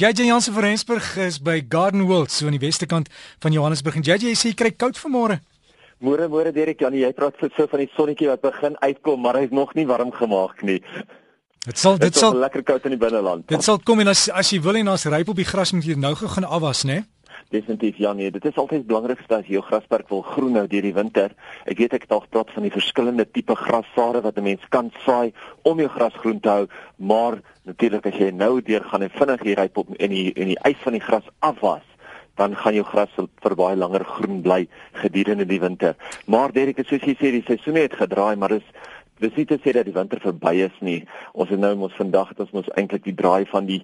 JJ 0.00 0.24
Jansen 0.24 0.54
van 0.54 0.62
Rensburg 0.62 1.16
is 1.16 1.36
by 1.42 1.60
Garden 1.68 2.06
World 2.08 2.30
so 2.32 2.46
aan 2.48 2.54
die 2.56 2.62
weste 2.62 2.86
kant 2.88 3.10
van 3.38 3.52
Johannesburg 3.52 3.98
en 3.98 4.04
JJ 4.06 4.30
sê 4.32 4.48
jy 4.48 4.56
kry 4.56 4.70
koud 4.72 4.96
vanmôre. 4.96 5.36
Môre 6.00 6.24
môre 6.32 6.54
Derek 6.56 6.80
Janie, 6.80 7.02
jy 7.02 7.10
praat 7.12 7.36
so 7.42 7.66
van 7.68 7.82
die 7.82 7.88
sonnetjie 7.98 8.30
wat 8.30 8.40
begin 8.40 8.78
uitkom, 8.80 9.20
maar 9.20 9.36
hy's 9.36 9.52
nog 9.52 9.74
nie 9.76 9.84
warm 9.84 10.08
gemaak 10.16 10.64
nie. 10.64 10.78
Dit 11.66 11.76
sal 11.76 12.00
dit 12.00 12.16
sal 12.16 12.32
lekker 12.32 12.64
koud 12.64 12.88
in 12.88 12.96
die 12.96 13.00
binneland. 13.02 13.44
Dit 13.52 13.66
sal 13.66 13.76
kom 13.84 14.00
en 14.00 14.08
as 14.14 14.30
as 14.32 14.54
jy 14.54 14.62
wil 14.64 14.80
en 14.80 14.88
as 14.88 15.04
ryp 15.04 15.34
op 15.34 15.42
die 15.42 15.48
gras 15.50 15.74
moet 15.76 15.84
jy 15.84 15.98
nou 16.00 16.14
gou 16.16 16.32
gaan 16.32 16.48
afwas, 16.48 16.86
né? 16.88 17.02
Definitief 17.50 17.96
ja 17.98 18.12
nee, 18.12 18.30
dit 18.30 18.44
is 18.46 18.58
altyd 18.62 18.84
belangrik 18.86 19.24
as 19.26 19.46
jy 19.48 19.56
jou 19.56 19.62
grasperk 19.66 20.06
wil 20.12 20.20
groen 20.22 20.54
hou 20.60 20.66
deur 20.70 20.84
die 20.86 20.94
winter. 20.94 21.32
Ek 21.66 21.80
weet 21.82 21.96
ek 21.96 22.04
het 22.06 22.12
al 22.14 22.22
gepraat 22.22 22.52
van 22.54 22.62
die 22.62 22.70
verskillende 22.70 23.26
tipe 23.26 23.56
grassade 23.58 24.22
wat 24.22 24.38
'n 24.38 24.46
mens 24.46 24.68
kan 24.70 24.92
saai 25.04 25.32
om 25.66 25.82
jou 25.82 25.88
gras 25.88 26.14
groen 26.14 26.38
te 26.40 26.48
hou, 26.48 26.68
maar 26.96 27.40
natuurlik 27.66 28.06
as 28.06 28.14
jy 28.14 28.30
nou 28.30 28.62
deur 28.62 28.84
gaan 28.84 29.02
en 29.02 29.10
vinnig 29.10 29.42
hier 29.42 29.58
ryp 29.58 29.76
op 29.76 29.88
en 29.98 30.10
die 30.10 30.32
en 30.36 30.46
die 30.46 30.62
ys 30.62 30.78
van 30.84 30.92
die 30.92 31.02
gras 31.02 31.26
afwas, 31.40 31.82
dan 32.36 32.54
gaan 32.56 32.74
jou 32.74 32.84
gras 32.84 33.10
vir 33.42 33.56
baie 33.56 33.76
langer 33.76 34.04
groen 34.04 34.42
bly 34.42 34.68
gedurende 34.92 35.46
die 35.46 35.60
winter. 35.60 35.96
Maar 36.26 36.52
Derek, 36.52 36.86
soos 36.86 37.02
jy 37.02 37.16
sê, 37.18 37.32
die 37.34 37.44
seisoen 37.46 37.74
het 37.74 37.98
gedraai, 37.98 38.36
maar 38.36 38.48
dis 38.48 38.64
dis 39.20 39.36
nie 39.36 39.44
te 39.44 39.58
sê 39.60 39.74
dat 39.76 39.84
die 39.84 39.92
winter 39.92 40.20
verby 40.22 40.54
is 40.64 40.76
nie. 40.80 41.04
Ons 41.32 41.50
het 41.52 41.60
nou 41.60 41.74
mos 41.76 41.96
vandag 41.98 42.32
dat 42.32 42.46
ons 42.46 42.52
mos 42.60 42.70
eintlik 42.80 43.04
die 43.04 43.14
draai 43.14 43.44
van 43.50 43.66
die 43.68 43.82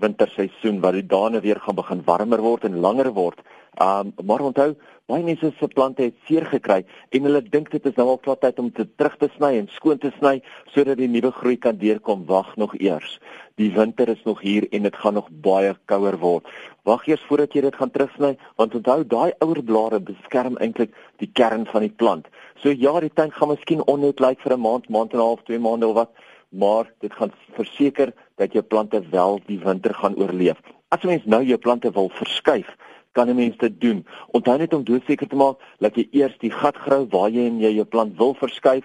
winterseisoen 0.00 0.80
waar 0.80 0.96
die 0.98 1.06
dae 1.06 1.30
nou 1.30 1.40
weer 1.44 1.60
gaan 1.60 1.78
begin 1.78 2.04
warmer 2.06 2.42
word 2.42 2.64
en 2.68 2.80
langer 2.84 3.12
word. 3.14 3.40
Um 3.78 4.12
maar 4.26 4.42
onthou, 4.42 4.72
baie 5.06 5.22
mense 5.22 5.52
se 5.58 5.68
plante 5.70 6.02
het 6.02 6.16
seer 6.26 6.46
gekry 6.50 6.80
en 7.14 7.26
hulle 7.28 7.42
dink 7.42 7.70
dit 7.70 7.84
is 7.86 7.94
nou 7.96 8.08
al 8.14 8.20
klaar 8.24 8.40
tyd 8.42 8.58
om 8.58 8.70
dit 8.74 8.90
terug 8.98 9.16
te 9.20 9.28
sny 9.36 9.52
en 9.60 9.68
skoon 9.74 10.00
te 10.02 10.10
sny 10.18 10.40
sodat 10.74 10.98
die 10.98 11.08
nuwe 11.10 11.30
groei 11.36 11.56
kan 11.56 11.78
deurkom. 11.78 12.24
Wag 12.26 12.56
nog 12.56 12.74
eers. 12.80 13.18
Die 13.58 13.70
winter 13.74 14.08
is 14.08 14.22
nog 14.26 14.42
hier 14.42 14.66
en 14.72 14.86
dit 14.86 14.96
gaan 14.96 15.14
nog 15.14 15.30
baie 15.30 15.76
kouer 15.90 16.18
word. 16.18 16.46
Wag 16.82 17.06
eers 17.06 17.22
voordat 17.28 17.54
jy 17.54 17.62
dit 17.68 17.78
gaan 17.78 17.94
terugsny 17.94 18.34
want 18.56 18.74
onthou 18.74 19.04
daai 19.04 19.32
ouer 19.44 19.62
blare 19.62 20.00
beskerm 20.00 20.58
eintlik 20.58 20.94
die 21.22 21.30
kern 21.32 21.66
van 21.70 21.86
die 21.86 21.94
plant. 21.94 22.26
So 22.62 22.74
ja, 22.74 22.98
die 23.00 23.14
tuin 23.14 23.30
gaan 23.34 23.54
miskien 23.54 23.84
onnet 23.86 24.20
lyk 24.20 24.42
vir 24.42 24.54
'n 24.54 24.60
maand, 24.60 24.88
maand 24.88 25.12
en 25.12 25.18
'n 25.18 25.22
half, 25.22 25.42
2 25.46 25.58
maande 25.58 25.86
of 25.86 25.94
wat, 25.94 26.10
maar 26.50 26.90
dit 27.00 27.12
gaan 27.12 27.32
verseker 27.54 28.12
dat 28.38 28.54
jou 28.54 28.64
plante 28.64 29.02
wel 29.10 29.40
die 29.46 29.58
winter 29.58 29.94
gaan 29.94 30.16
oorleef. 30.16 30.58
As 30.88 31.02
'n 31.02 31.06
mens 31.06 31.24
nou 31.24 31.42
jou 31.44 31.58
plante 31.58 31.90
wil 31.90 32.08
verskuif, 32.08 32.68
kan 33.12 33.28
'n 33.28 33.36
mens 33.36 33.56
dit 33.56 33.80
doen. 33.80 34.06
Onthou 34.30 34.58
net 34.58 34.74
om 34.74 34.84
doodseker 34.84 35.28
te 35.28 35.36
maak 35.36 35.56
dat 35.78 35.96
jy 35.96 36.08
eers 36.10 36.38
die 36.38 36.50
gat 36.50 36.76
grou 36.76 37.06
waar 37.10 37.30
jy 37.30 37.46
en 37.46 37.60
jy 37.60 37.72
jou 37.74 37.84
plant 37.84 38.16
wil 38.16 38.34
verskuif 38.34 38.84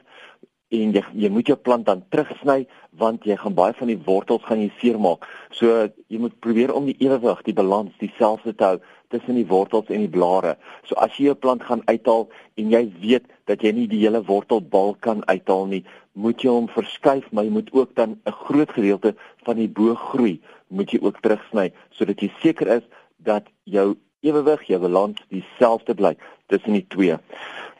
en 0.73 0.93
jy 0.95 1.03
jy 1.25 1.29
moet 1.29 1.49
jou 1.51 1.57
plant 1.57 1.85
dan 1.85 2.01
terugsny 2.13 2.63
want 3.01 3.25
jy 3.29 3.37
gaan 3.37 3.55
baie 3.57 3.73
van 3.77 3.89
die 3.91 3.99
wortels 4.05 4.43
gaan 4.47 4.61
jy 4.61 4.71
seermaak. 4.79 5.25
So 5.53 5.87
jy 6.09 6.19
moet 6.21 6.35
probeer 6.45 6.73
om 6.73 6.87
die 6.89 6.97
ewewig, 6.99 7.41
die 7.45 7.55
balans 7.57 7.93
dieselfde 8.01 8.53
te 8.57 8.69
hou 8.71 8.77
tussen 9.13 9.37
die 9.37 9.47
wortels 9.49 9.89
en 9.93 10.05
die 10.05 10.11
blare. 10.11 10.55
So 10.89 10.97
as 11.01 11.13
jy 11.17 11.29
jou 11.29 11.37
plant 11.37 11.65
gaan 11.67 11.83
uithaal 11.89 12.27
en 12.57 12.73
jy 12.73 12.83
weet 13.03 13.29
dat 13.49 13.61
jy 13.65 13.73
nie 13.77 13.87
die 13.91 14.01
hele 14.05 14.23
wortelbal 14.25 14.95
kan 15.05 15.21
uithaal 15.29 15.67
nie, 15.69 15.83
moet 16.13 16.41
jy 16.41 16.53
hom 16.53 16.69
verskuif, 16.69 17.25
maar 17.31 17.45
jy 17.45 17.53
moet 17.53 17.69
ook 17.73 17.95
dan 17.95 18.17
'n 18.25 18.37
groot 18.45 18.71
gedeelte 18.71 19.15
van 19.45 19.57
die 19.57 19.69
bogroei 19.69 20.39
moet 20.69 20.91
jy 20.91 20.99
ook 21.01 21.21
terugsny 21.21 21.71
sodat 21.91 22.21
jy 22.21 22.31
seker 22.41 22.67
is 22.67 22.85
dat 23.17 23.45
jou 23.63 23.95
ewewig, 24.21 24.63
jou 24.67 24.79
balans 24.79 25.19
dieselfde 25.29 25.93
bly 25.93 26.15
tussen 26.47 26.73
die 26.73 26.87
twee. 26.87 27.17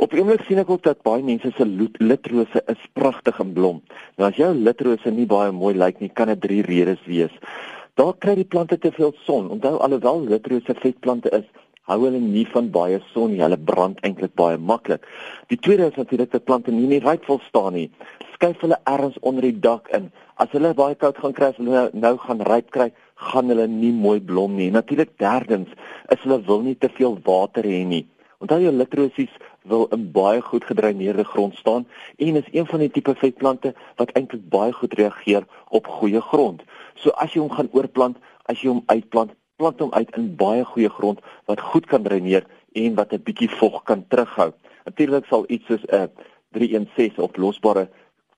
Op 0.02 0.10
die 0.10 0.22
oomblik 0.24 0.42
sien 0.48 0.58
ek 0.58 0.72
ook 0.74 0.82
dat 0.86 1.04
baie 1.06 1.22
mense 1.26 1.52
se 1.54 1.66
litrose 2.02 2.62
is 2.72 2.86
pragtig 2.98 3.38
in 3.40 3.52
blom. 3.54 3.82
Nou 4.18 4.30
as 4.30 4.40
jou 4.40 4.50
litrose 4.58 5.12
nie 5.14 5.28
baie 5.30 5.52
mooi 5.54 5.74
lyk 5.78 6.00
nie, 6.02 6.10
kan 6.10 6.32
dit 6.34 6.42
drie 6.42 6.64
redes 6.66 7.04
wees. 7.06 7.34
Daar 8.00 8.16
kry 8.18 8.34
die 8.40 8.48
plante 8.50 8.80
te 8.82 8.90
veel 8.96 9.14
son. 9.28 9.52
Onthou 9.54 9.78
alhoewel 9.86 10.26
litrose 10.32 10.74
vetplante 10.82 11.30
is, 11.38 11.46
hou 11.86 12.00
hulle 12.06 12.18
nie 12.24 12.46
van 12.50 12.72
baie 12.74 12.98
son 13.12 13.36
nie. 13.36 13.44
Hulle 13.46 13.60
brand 13.60 14.02
eintlik 14.02 14.34
baie 14.40 14.58
maklik. 14.58 15.06
Die 15.54 15.60
tweede 15.62 15.92
is 15.92 16.00
natuurlik 16.00 16.34
dat 16.34 16.48
plante 16.50 16.74
nie 16.74 16.90
nie 16.90 17.02
ryk 17.04 17.28
vol 17.30 17.42
staan 17.46 17.78
nie. 17.78 17.90
Skuif 18.34 18.66
hulle 18.66 18.82
ergens 18.90 19.22
onder 19.22 19.46
die 19.46 19.60
dak 19.62 19.94
in. 19.94 20.10
As 20.42 20.50
hulle 20.58 20.74
baie 20.74 20.98
koud 20.98 21.22
gaan 21.22 21.38
kry, 21.38 21.52
as 21.54 21.62
hulle 21.62 21.90
nou 21.94 22.16
gaan 22.26 22.42
ryp 22.50 22.74
kry, 22.74 22.90
gaan 23.30 23.54
hulle 23.54 23.70
nie 23.70 23.94
mooi 23.94 24.18
blom 24.20 24.58
nie. 24.58 24.72
Natuurlik 24.74 25.14
derdens 25.22 25.70
is 26.10 26.26
hulle 26.26 26.42
wil 26.50 26.66
nie 26.66 26.76
te 26.76 26.90
veel 26.98 27.20
water 27.30 27.70
hê 27.70 27.84
nie. 27.86 28.08
Onthou 28.42 28.58
jou 28.60 28.74
litrosies 28.76 29.32
wil 29.64 29.88
in 29.96 30.12
baie 30.12 30.42
goed 30.42 30.64
gedreineerde 30.64 31.24
grond 31.24 31.56
staan 31.56 31.88
en 32.18 32.36
is 32.36 32.50
een 32.52 32.66
van 32.66 32.80
die 32.80 32.92
tipe 32.92 33.16
vetplante 33.16 33.74
wat 33.96 34.12
eintlik 34.12 34.50
baie 34.50 34.72
goed 34.72 34.94
reageer 34.94 35.46
op 35.70 35.88
goeie 35.88 36.22
grond. 36.22 36.62
So 36.96 37.10
as 37.10 37.34
jy 37.34 37.42
hom 37.42 37.52
gaan 37.52 37.72
oorplant, 37.72 38.18
as 38.46 38.62
jy 38.62 38.70
hom 38.70 38.84
uitplant, 38.86 39.32
plant 39.56 39.80
hom 39.80 39.94
uit 39.94 40.12
in 40.18 40.36
baie 40.36 40.66
goeie 40.66 40.90
grond 40.90 41.20
wat 41.46 41.62
goed 41.62 41.86
kan 41.86 42.04
dreineer 42.04 42.46
en 42.74 42.96
wat 42.96 43.14
'n 43.14 43.24
bietjie 43.24 43.50
vog 43.50 43.84
kan 43.84 44.06
terughou. 44.08 44.52
Natuurlik 44.86 45.26
sal 45.26 45.46
iets 45.48 45.66
soos 45.66 45.86
'n 45.88 46.10
316 46.52 47.24
of 47.24 47.36
losbare 47.38 47.90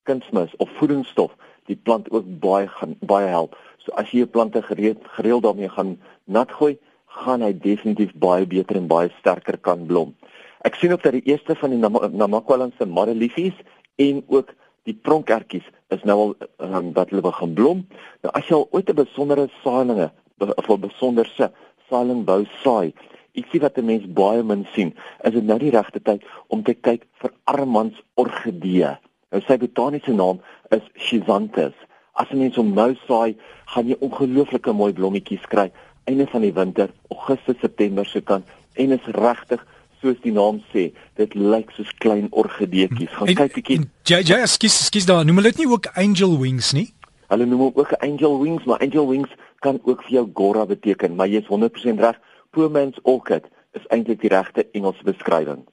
kunsmis 0.04 0.56
of 0.58 0.70
voedingsstof 0.78 1.32
die 1.66 1.76
plant 1.76 2.10
ook 2.12 2.26
baie 2.40 2.68
gaan 2.68 2.96
baie 3.00 3.28
help. 3.28 3.56
So 3.78 3.92
as 3.92 4.12
jy 4.12 4.24
jou 4.24 4.30
plante 4.30 4.62
gereeld 4.62 5.02
gereeld 5.18 5.44
daarmee 5.44 5.70
gaan 5.70 5.98
nat 6.24 6.52
gooi, 6.52 6.78
gaan 7.06 7.42
hy 7.42 7.54
definitief 7.54 8.14
baie 8.14 8.46
beter 8.46 8.76
en 8.76 8.88
baie 8.88 9.10
sterker 9.20 9.58
kan 9.58 9.86
blom. 9.86 10.16
Ek 10.64 10.76
sien 10.76 10.92
ook 10.92 11.04
dat 11.04 11.14
die 11.18 11.26
eerste 11.26 11.56
van 11.56 11.74
die 11.74 11.80
Namakwalandse 11.80 12.86
mareliefies 12.86 13.58
en 13.96 14.24
ook 14.28 14.54
die 14.86 14.94
pronkertjies 14.94 15.66
is 15.94 16.04
nou 16.04 16.18
al 16.20 16.34
um, 16.62 16.92
wat 16.94 17.10
hulle 17.10 17.24
begin 17.26 17.54
blom. 17.58 17.84
Nou 18.24 18.34
as 18.38 18.48
jy 18.50 18.56
al 18.56 18.68
ooit 18.72 18.90
'n 18.90 18.96
besondere 18.96 19.48
saailinge 19.64 20.12
of 20.40 20.70
'n 20.70 20.80
besonderse 20.80 21.52
saailing 21.90 22.26
wou 22.26 22.46
saai. 22.64 22.94
Ietsie 23.34 23.62
wat 23.62 23.78
'n 23.78 23.86
mens 23.86 24.06
baie 24.14 24.44
min 24.44 24.66
sien, 24.74 24.94
is 25.24 25.34
dit 25.34 25.44
nou 25.44 25.60
die 25.60 25.72
regte 25.72 26.00
tyd 26.00 26.24
om 26.48 26.64
te 26.64 26.74
kyk 26.74 27.08
vir 27.22 27.32
armans 27.44 28.02
orgidee. 28.16 28.98
Nou 29.32 29.42
sy 29.42 29.58
botaniese 29.58 30.14
naam 30.14 30.40
is 30.70 30.84
Schizanthus. 30.96 31.74
As 32.14 32.30
jy 32.30 32.38
mens 32.38 32.56
hom 32.56 32.74
nou 32.74 32.96
saai, 33.08 33.36
gaan 33.66 33.88
jy 33.88 33.98
ongelooflike 34.00 34.74
mooi 34.74 34.94
blommetjies 34.94 35.46
kry 35.48 35.72
einde 36.06 36.28
van 36.28 36.42
die 36.42 36.54
winter, 36.54 36.90
Augustus, 37.10 37.60
September 37.60 38.06
se 38.06 38.22
kant 38.22 38.48
en 38.74 38.92
is 38.92 39.08
regtig 39.18 39.62
soos 40.06 40.22
die 40.24 40.34
naam 40.36 40.62
sê, 40.72 40.90
dit 41.20 41.36
lyk 41.36 41.74
soos 41.76 41.90
klein 42.04 42.28
orgideetjies. 42.32 43.14
Gaan 43.18 43.34
kyk 43.42 43.58
bietjie. 43.58 43.80
Ja, 44.10 44.22
ja, 44.22 44.46
skus, 44.50 44.78
skus 44.90 45.10
daar. 45.10 45.26
Noem 45.26 45.42
hulle 45.42 45.54
dit 45.56 45.64
nie 45.64 45.72
ook 45.72 45.90
angel 45.98 46.38
wings 46.42 46.74
nie? 46.78 46.92
Hulle 47.34 47.48
noem 47.50 47.72
ook 47.72 47.96
angel 48.06 48.38
wings, 48.44 48.66
maar 48.70 48.84
angel 48.86 49.10
wings 49.10 49.32
kan 49.66 49.80
ook 49.84 50.04
vir 50.06 50.20
jou 50.20 50.26
gora 50.38 50.66
beteken, 50.70 51.16
maar 51.18 51.32
jy 51.32 51.42
is 51.42 51.50
100% 51.50 52.04
reg. 52.04 52.20
Poor 52.54 52.70
man's 52.70 53.00
orchid 53.04 53.50
is 53.74 53.88
eintlik 53.90 54.22
die 54.22 54.30
regte 54.30 54.68
Engelse 54.78 55.04
beskrywing. 55.08 55.66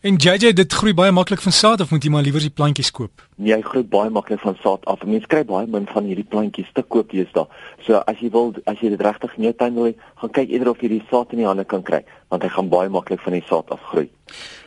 En 0.00 0.16
JJ, 0.16 0.52
dit 0.52 0.72
groei 0.72 0.94
baie 0.94 1.12
maklik 1.12 1.40
van 1.40 1.52
saad 1.52 1.80
of 1.80 1.90
moet 1.90 2.04
jy 2.04 2.10
maar 2.10 2.22
liewer 2.26 2.40
die 2.40 2.50
plantjies 2.50 2.90
koop? 2.90 3.22
Nee, 3.36 3.54
hy 3.54 3.62
groei 3.62 3.84
baie 3.84 4.10
maklik 4.10 4.40
van 4.40 4.58
saad 4.62 4.84
af. 4.84 5.04
Mense 5.04 5.26
kry 5.26 5.44
baie 5.44 5.66
min 5.66 5.86
van 5.86 6.04
hierdie 6.04 6.28
plantjies 6.28 6.72
te 6.72 6.82
koop 6.82 7.10
hier 7.10 7.24
is 7.24 7.32
daar. 7.32 7.48
So 7.86 8.02
as 8.06 8.20
jy 8.20 8.30
wil, 8.30 8.54
as 8.66 8.78
jy 8.80 8.92
dit 8.94 9.00
regtig 9.00 9.36
in 9.36 9.48
jou 9.48 9.56
tuin 9.56 9.74
wil 9.74 9.90
hê, 9.90 9.96
gaan 10.20 10.36
kyk 10.40 10.50
eerder 10.50 10.74
of 10.74 10.84
jy 10.84 10.88
die 10.98 11.02
saad 11.10 11.32
in 11.32 11.44
die 11.44 11.48
hande 11.48 11.64
kan 11.64 11.82
kry, 11.82 12.04
want 12.30 12.42
hy 12.42 12.48
gaan 12.48 12.70
baie 12.70 12.88
maklik 12.88 13.20
van 13.20 13.38
die 13.38 13.46
saad 13.48 13.70
af 13.70 13.82
groei. 13.90 14.08
Ja. 14.08 14.64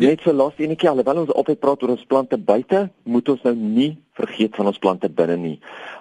Net 0.00 0.22
so 0.24 0.32
laas 0.32 0.56
enetjie 0.56 0.88
alhoewel 0.88 1.18
ons 1.20 1.30
altyd 1.36 1.58
praat 1.60 1.82
oor 1.84 1.90
ons 1.92 2.04
plante 2.08 2.36
buite, 2.40 2.78
moet 3.04 3.26
ons 3.28 3.42
nou 3.44 3.52
nie 3.52 3.90
vergeet 4.16 4.54
van 4.56 4.70
ons 4.70 4.78
plante 4.80 5.10
binne 5.12 5.36
nie. 5.36 5.58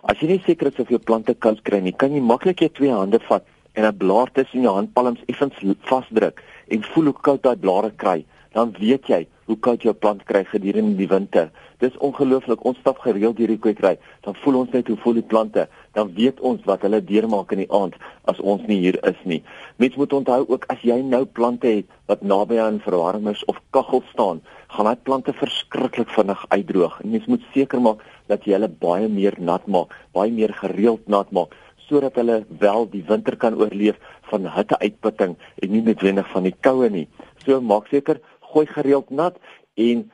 As 0.08 0.22
jy 0.24 0.30
nie 0.30 0.44
seker 0.46 0.70
is 0.70 0.80
of 0.80 0.94
jou 0.94 1.00
plante 1.04 1.36
kans 1.36 1.60
kry 1.68 1.82
nie, 1.84 1.92
kan 1.92 2.16
jy 2.16 2.22
maklik 2.24 2.64
jou 2.64 2.70
twee 2.72 2.94
hande 2.96 3.20
vat 3.28 3.44
en 3.76 3.84
'n 3.84 3.98
blaar 3.98 4.32
tussen 4.32 4.64
jou 4.64 4.72
handpalms 4.72 5.20
effens 5.28 5.60
vasdruk 5.92 6.40
en 6.72 6.86
voel 6.94 7.12
hoe 7.12 7.20
koud 7.28 7.44
daai 7.44 7.58
blare 7.60 7.92
kry. 8.04 8.22
Dan 8.56 8.74
weet 8.80 9.08
jy 9.08 9.26
hoe 9.48 9.58
koud 9.60 9.84
jou 9.84 9.94
plant 9.96 10.24
kry 10.28 10.44
gedurende 10.48 10.96
die 11.00 11.08
winter. 11.12 11.50
Dis 11.82 11.96
ongelooflik. 12.04 12.62
Ons 12.68 12.80
stap 12.84 13.00
gereeld 13.04 13.40
hierdie 13.42 13.60
kwekery, 13.60 13.96
dan 14.26 14.36
voel 14.44 14.60
ons 14.62 14.74
net 14.76 14.88
hoe 14.92 14.98
voel 15.02 15.18
die 15.20 15.28
plante. 15.34 15.66
Dan 15.98 16.12
weet 16.16 16.40
ons 16.46 16.64
wat 16.70 16.84
hulle 16.86 17.02
deurmaak 17.04 17.52
in 17.56 17.64
die 17.64 17.72
aand 17.74 17.98
as 18.32 18.40
ons 18.40 18.64
nie 18.70 18.78
hier 18.84 19.00
is 19.08 19.20
nie. 19.28 19.42
Mens 19.82 19.98
moet 20.00 20.14
onthou 20.20 20.44
ook 20.46 20.68
as 20.72 20.84
jy 20.88 21.00
nou 21.04 21.24
plante 21.26 21.72
het 21.72 21.90
wat 22.12 22.24
naby 22.28 22.60
aan 22.62 22.80
verwarmers 22.84 23.44
of 23.52 23.60
kaggels 23.76 24.08
staan, 24.14 24.44
gaan 24.72 24.88
daai 24.88 25.04
plante 25.08 25.34
verskriklik 25.36 26.12
vinnig 26.16 26.46
uitdroog. 26.54 27.00
En 27.02 27.16
mens 27.16 27.28
moet 27.32 27.50
seker 27.56 27.82
maak 27.84 28.06
dat 28.32 28.46
jy 28.46 28.56
hulle 28.60 28.72
baie 28.72 29.10
meer 29.12 29.36
nat 29.40 29.66
maak, 29.68 29.96
baie 30.16 30.32
meer 30.32 30.54
gereeld 30.62 31.08
nat 31.12 31.32
maak 31.36 31.56
sodat 31.88 32.16
hulle 32.16 32.46
wel 32.60 32.90
die 32.90 33.04
winter 33.08 33.38
kan 33.38 33.56
oorleef 33.56 33.98
van 34.32 34.48
hitteuitputting 34.56 35.38
en 35.38 35.72
nie 35.72 35.82
noodwendig 35.82 36.30
van 36.32 36.44
die 36.44 36.56
koue 36.62 36.90
nie. 36.90 37.08
So 37.46 37.62
maak 37.62 37.88
seker 37.92 38.22
gooi 38.54 38.66
gereeld 38.68 39.10
nat 39.10 39.38
en 39.76 40.10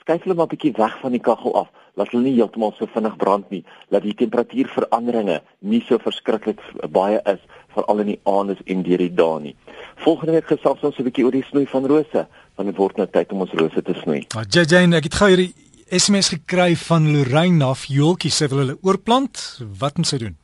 skuif 0.00 0.24
hulle 0.24 0.34
maar 0.34 0.46
'n 0.46 0.54
bietjie 0.54 0.76
weg 0.76 0.98
van 1.00 1.12
die 1.12 1.20
kaggel 1.20 1.54
af. 1.54 1.68
Laat 1.94 2.10
hulle 2.10 2.22
nie 2.22 2.38
heeltemal 2.38 2.72
so 2.78 2.86
vinnig 2.86 3.16
brand 3.16 3.50
nie. 3.50 3.64
Laat 3.90 4.02
die 4.02 4.14
temperatuurveranderinge 4.14 5.42
nie 5.60 5.82
so 5.88 5.98
verskriklik 5.98 6.60
baie 6.90 7.20
is 7.24 7.40
veral 7.74 7.98
in 7.98 8.06
die 8.06 8.20
aande 8.24 8.56
en 8.64 8.82
deur 8.82 8.98
die 8.98 9.14
dae 9.14 9.40
nie. 9.40 9.56
Volgende 9.96 10.32
week 10.32 10.46
gesels 10.46 10.82
ons 10.82 10.98
'n 10.98 11.04
bietjie 11.04 11.24
oor 11.24 11.32
die 11.32 11.44
snoei 11.50 11.66
van 11.66 11.86
rose, 11.86 12.26
want 12.56 12.68
dit 12.68 12.76
word 12.76 12.96
nou 12.96 13.06
tyd 13.06 13.32
om 13.32 13.40
ons 13.40 13.52
rose 13.52 13.82
te 13.82 13.94
snoei. 13.94 14.26
Ah, 14.36 14.44
JJ, 14.44 14.94
ek 14.94 15.04
het 15.04 15.14
gou 15.14 15.28
hierdie 15.28 15.54
SMS 15.90 16.28
gekry 16.28 16.76
van 16.76 17.12
Lorraine 17.12 17.56
na 17.56 17.74
Fioltjie, 17.74 18.30
sy 18.30 18.46
wil 18.48 18.58
hulle 18.58 18.78
oorplant. 18.82 19.64
Wat 19.78 19.96
moet 19.96 20.06
sy 20.06 20.18
doen? 20.18 20.36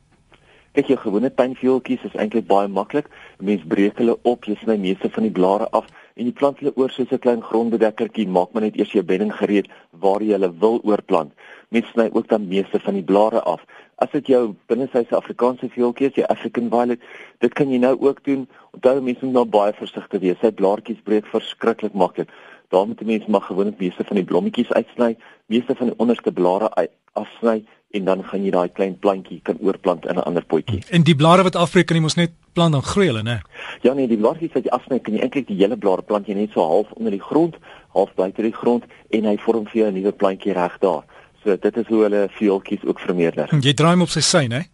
Kyk 0.75 0.89
jou 0.91 0.97
gewone 0.99 1.29
tuinvoeltjies 1.31 2.01
is 2.03 2.15
eintlik 2.19 2.49
baie 2.49 2.67
maklik. 2.67 3.05
Mens 3.39 3.61
breek 3.73 4.01
hulle 4.01 4.17
op, 4.27 4.43
jy 4.43 4.57
sny 4.59 4.75
meeste 4.81 5.07
van 5.13 5.23
die 5.23 5.31
blare 5.37 5.69
af 5.71 5.85
en 6.19 6.27
jy 6.27 6.33
plant 6.35 6.59
hulle 6.59 6.73
oor 6.75 6.91
soos 6.91 7.13
'n 7.15 7.21
klein 7.23 7.43
grondbedekkertjie. 7.47 8.27
Maak 8.27 8.51
maar 8.51 8.65
net 8.65 8.75
eers 8.75 8.91
jou 8.91 9.03
bedding 9.03 9.31
gereed 9.31 9.71
waar 10.03 10.19
jy 10.19 10.35
hulle 10.35 10.51
wil 10.59 10.81
oorplant. 10.83 11.31
Mens 11.69 11.87
sny 11.91 12.09
ook 12.11 12.27
dan 12.27 12.47
meeste 12.47 12.79
van 12.79 12.93
die 12.93 13.03
blare 13.03 13.41
af. 13.41 13.61
As 13.95 14.11
dit 14.11 14.27
jou 14.27 14.55
binnesyse 14.67 15.15
Afrikaanse 15.15 15.69
voeltjie 15.69 16.09
is, 16.09 16.15
jou 16.15 16.27
African 16.27 16.69
violet, 16.69 17.01
dit 17.39 17.53
kan 17.53 17.71
jy 17.71 17.77
nou 17.77 17.95
ook 17.99 18.23
doen. 18.23 18.47
Onthou 18.71 19.01
mense 19.01 19.25
moet 19.25 19.33
nou 19.33 19.45
baie 19.45 19.73
versigtig 19.73 20.21
wees. 20.21 20.39
Sy 20.41 20.51
blaartjies 20.51 21.01
breek 21.03 21.25
verskriklik 21.31 21.93
maklik. 21.93 22.29
Daarom 22.69 22.87
moet 22.93 23.05
mense 23.05 23.29
maar 23.31 23.41
gewoonlik 23.41 23.79
meeste 23.79 24.03
van 24.03 24.15
die 24.19 24.25
blommetjies 24.25 24.71
uitsny, 24.71 25.15
meeste 25.47 25.75
van 25.75 25.91
die 25.91 25.97
onderste 25.97 26.31
blare 26.31 26.69
afsny 27.13 27.63
en 27.95 28.05
dan 28.05 28.23
gaan 28.27 28.43
jy 28.43 28.51
daai 28.51 28.69
klein 28.75 28.97
plantjie 28.99 29.39
kan 29.47 29.59
oorplant 29.63 30.05
in 30.05 30.17
'n 30.17 30.25
ander 30.27 30.45
potjie. 30.45 30.83
En 30.89 31.03
die 31.03 31.15
blare 31.15 31.43
wat 31.43 31.55
afbreek 31.55 31.85
kan 31.87 31.97
jy 31.97 32.01
mos 32.01 32.15
net 32.15 32.31
plant 32.53 32.71
dan 32.71 32.81
groei 32.81 33.07
hulle, 33.07 33.23
né? 33.23 33.39
Ja 33.81 33.93
nee, 33.93 34.07
die 34.07 34.17
blaartjies 34.17 34.53
wat 34.53 34.63
jy 34.63 34.69
afsny, 34.69 34.99
kan 34.99 35.13
jy 35.13 35.21
eintlik 35.21 35.47
die 35.47 35.57
hele 35.57 35.77
blare 35.77 36.01
plant 36.01 36.27
jy 36.27 36.33
net 36.33 36.51
so 36.51 36.61
half 36.61 36.91
onder 36.91 37.11
die 37.11 37.21
grond, 37.21 37.55
half 37.93 38.13
buite 38.15 38.41
die 38.41 38.51
grond 38.51 38.83
en 39.09 39.25
hy 39.25 39.37
vorm 39.37 39.65
vir 39.67 39.81
jou 39.81 39.91
'n 39.91 39.93
nuwe 39.93 40.11
plantjie 40.11 40.53
reg 40.53 40.77
daar. 40.79 41.03
So 41.45 41.55
dit 41.61 41.77
is 41.77 41.87
hoe 41.87 42.01
hulle 42.07 42.27
veeltjies 42.39 42.85
ook 42.89 42.99
vermeerder. 42.99 43.51
Jy 43.61 43.73
draai 43.77 43.93
hom 43.93 44.07
op 44.07 44.09
sy 44.09 44.25
sy, 44.25 44.47
né? 44.49 44.65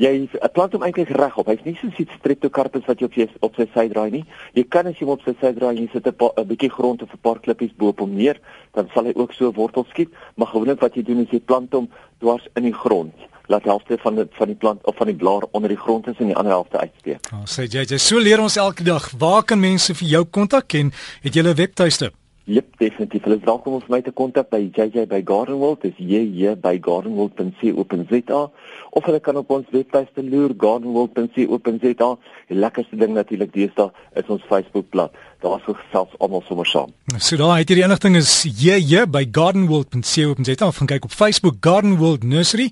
jy 0.00 0.10
plant 0.54 0.74
hom 0.76 0.84
eintlik 0.84 1.10
regop. 1.16 1.48
Hy's 1.48 1.64
nie 1.64 1.76
so 1.80 1.88
iets 2.02 2.16
streptocarpus 2.20 2.84
wat 2.88 3.00
jy 3.00 3.08
op 3.08 3.16
sy 3.16 3.26
op 3.46 3.56
sy 3.56 3.66
sy 3.72 3.86
draai 3.92 4.10
nie. 4.18 4.24
Jy 4.56 4.66
kan 4.72 4.88
as 4.90 4.98
jy 5.00 5.08
hom 5.08 5.16
op 5.16 5.24
sy 5.24 5.32
sy 5.40 5.52
draai 5.56 5.74
jy 5.78 5.88
sit 5.92 6.06
'n 6.06 6.48
bietjie 6.48 6.70
grond 6.70 7.02
of 7.02 7.12
'n 7.12 7.22
paar 7.22 7.40
klippies 7.40 7.72
bo 7.76 7.88
op 7.88 8.00
hom 8.00 8.14
neer, 8.14 8.36
dan 8.74 8.88
sal 8.94 9.04
hy 9.04 9.12
ook 9.16 9.32
so 9.32 9.52
wortels 9.52 9.88
skiet. 9.90 10.10
Maar 10.36 10.48
gewoonlik 10.48 10.80
wat 10.80 10.94
jy 10.94 11.02
doen 11.02 11.24
is 11.24 11.30
jy 11.30 11.40
plant 11.40 11.72
hom 11.72 11.88
dwars 12.20 12.46
in 12.56 12.62
die 12.62 12.74
grond. 12.74 13.14
Laat 13.48 13.64
helfte 13.64 13.96
van 13.98 14.14
die 14.16 14.26
van 14.32 14.48
die 14.48 14.56
plant 14.56 14.84
of 14.84 14.96
van 14.96 15.06
die 15.06 15.16
blaar 15.16 15.44
onder 15.52 15.68
die 15.68 15.78
grond 15.78 16.06
is 16.08 16.18
en 16.18 16.26
die 16.26 16.36
ander 16.36 16.52
helfte 16.52 16.78
uitsteek. 16.78 17.20
Oh, 17.32 17.44
sê 17.46 17.64
jy, 17.64 17.84
jy 17.84 17.98
so 17.98 18.18
leer 18.18 18.40
ons 18.40 18.56
elke 18.56 18.84
dag. 18.84 19.10
Waar 19.18 19.44
kan 19.44 19.60
mense 19.60 19.94
vir 19.94 20.08
jou 20.08 20.24
kontak 20.24 20.74
en 20.74 20.92
het 21.22 21.34
jy 21.34 21.42
'n 21.42 21.54
webtuiste? 21.54 22.12
Jep, 22.46 22.76
definitief. 22.78 23.24
Hulle 23.26 23.40
is 23.40 23.44
welkom 23.44 23.74
om 23.74 23.82
my 23.90 23.98
te 24.06 24.12
kontak 24.14 24.52
by 24.52 24.60
JJ 24.70 25.08
by 25.10 25.18
Gardenwold, 25.26 25.80
dis 25.82 25.96
JJ 25.98 26.52
by 26.62 26.76
gardenwold.co.za 26.78 28.42
of 28.90 29.08
hulle 29.08 29.20
kan 29.20 29.40
op 29.40 29.50
ons 29.50 29.72
webtuiste 29.74 30.22
loer 30.22 30.54
gardenwold.co.za. 30.62 32.10
Die 32.46 32.60
lekkerste 32.62 33.00
ding 33.02 33.16
natuurlik 33.18 33.50
deesdae 33.50 33.90
is 34.22 34.30
ons 34.30 34.46
Facebookblad. 34.46 35.18
Daar's 35.42 35.66
ook 35.66 35.82
selfs 35.90 36.14
almal 36.22 36.46
sommer 36.46 36.70
saam. 36.70 36.94
So 37.18 37.34
daar 37.42 37.56
het 37.58 37.66
jy 37.66 37.80
die 37.80 37.86
inligting 37.88 38.22
is 38.22 38.38
JJ 38.46 39.08
by 39.10 39.26
gardenwold.co.za 39.26 40.70
of 40.70 40.78
gaan 40.78 40.94
kyk 40.94 41.10
op 41.10 41.18
Facebook 41.18 41.58
Gardenwold 41.66 42.22
Nursery 42.22 42.70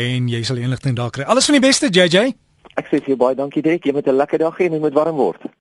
en 0.00 0.32
jy 0.32 0.46
sal 0.48 0.56
die 0.56 0.64
inligting 0.64 0.96
daar 0.96 1.12
kry. 1.12 1.28
Alles 1.28 1.52
van 1.52 1.60
die 1.60 1.66
beste 1.68 1.92
JJ. 1.92 2.30
Ek 2.72 2.88
sê 2.88 3.04
vir 3.04 3.18
jou 3.18 3.20
baie 3.20 3.36
dankie 3.36 3.60
Dirk, 3.60 3.84
jy 3.84 3.92
moet 3.92 4.08
'n 4.08 4.16
lekker 4.16 4.48
dag 4.48 4.56
hê 4.56 4.72
en 4.72 4.80
jy 4.80 4.86
moet 4.88 4.96
warm 4.96 5.20
word. 5.20 5.60